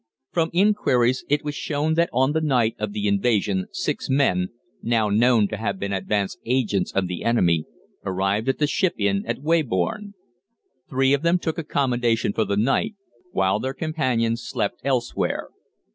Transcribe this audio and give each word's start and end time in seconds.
From 0.31 0.49
inquiries 0.51 1.23
it 1.29 1.45
was 1.45 1.53
shown 1.53 1.93
that 1.93 2.09
on 2.11 2.31
the 2.31 2.41
night 2.41 2.75
of 2.79 2.91
the 2.91 3.07
invasion 3.07 3.67
six 3.71 4.09
men, 4.09 4.47
now 4.81 5.09
known 5.09 5.47
to 5.49 5.57
have 5.57 5.77
been 5.77 5.93
advance 5.93 6.37
agents 6.43 6.91
of 6.93 7.05
the 7.07 7.23
enemy, 7.23 7.65
arrived 8.03 8.49
at 8.49 8.57
the 8.57 8.65
Ship 8.65 8.95
Inn, 8.97 9.23
at 9.27 9.43
Weybourne. 9.43 10.15
Three 10.89 11.13
of 11.13 11.21
them 11.21 11.37
took 11.37 11.59
accommodation 11.59 12.33
for 12.33 12.45
the 12.45 12.57
night, 12.57 12.95
while 13.31 13.59
their 13.59 13.75
companions 13.75 14.41
slept 14.41 14.81
elsewhere. 14.83 15.49